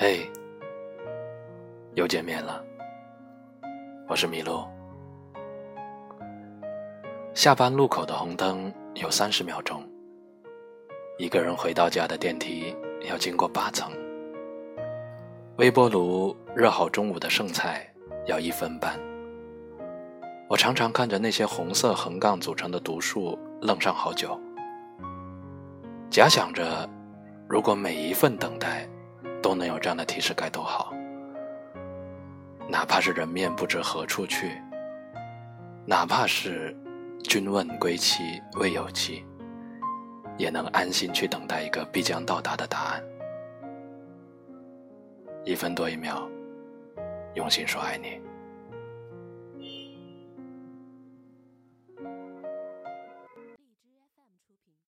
[0.00, 0.30] 嘿，
[1.96, 2.64] 又见面了，
[4.06, 4.64] 我是麋鹿。
[7.34, 9.82] 下班路口的红灯有三十秒钟，
[11.18, 12.72] 一个人回到家的电梯
[13.10, 13.90] 要经过八层，
[15.56, 17.84] 微波炉热好中午的剩菜
[18.24, 18.96] 要一分半。
[20.48, 24.40] 我常常看着那些红色横杠组成的读数，愣上好久，
[26.08, 26.88] 假想着，
[27.48, 28.88] 如果每一份等待。
[29.42, 30.92] 都能有这样的提示该多好！
[32.68, 34.60] 哪怕是人面不知何处去，
[35.86, 36.76] 哪怕是
[37.24, 39.24] 君问归期未有期，
[40.36, 43.02] 也能安心去等待一个必将到达的答案。
[45.44, 46.28] 一分多一秒，
[47.34, 48.20] 用心说爱你。